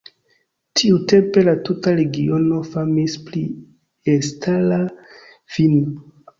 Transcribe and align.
Tiutempe 0.79 1.43
la 1.47 1.53
tuta 1.67 1.93
regiono 1.99 2.63
famis 2.71 3.19
pri 3.29 3.45
elstara 4.17 4.83
vino. 5.57 5.97